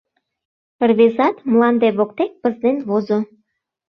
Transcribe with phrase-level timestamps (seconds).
[0.89, 3.19] Рвезат мланде воктек пызнен возо.